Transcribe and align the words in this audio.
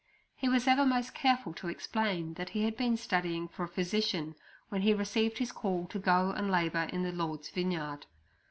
He 0.35 0.49
was 0.49 0.67
ever 0.67 0.83
most 0.83 1.13
careful 1.13 1.53
to 1.53 1.67
explain 1.67 2.33
that 2.33 2.49
he 2.57 2.63
had 2.63 2.75
been 2.75 2.97
studying 2.97 3.47
for 3.47 3.65
a 3.65 3.67
physician 3.67 4.33
when 4.69 4.81
he 4.81 4.95
received 4.95 5.37
his 5.37 5.51
call 5.51 5.85
to 5.89 5.99
go 5.99 6.31
and 6.31 6.49
labour 6.49 6.87
in 6.91 7.03
the 7.03 7.11
Lord's 7.11 7.49
vineyard. 7.51 8.07